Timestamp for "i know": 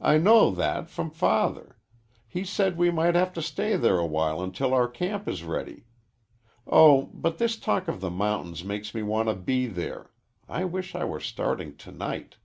0.00-0.52